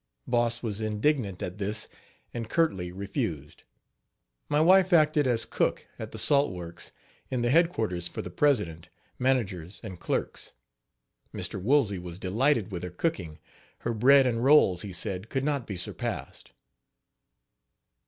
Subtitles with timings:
[0.25, 1.87] Boss was indignant at this
[2.33, 3.65] and curtly refused.
[4.49, 6.91] My wife acted as cook at the salt works,
[7.29, 10.53] in the headquarters for the president, managers and clerks.
[11.35, 11.61] Mr.
[11.61, 13.37] Woolsey was delighted with her cooking;
[13.81, 16.53] her bread and rolls, he said, could not be surpassed.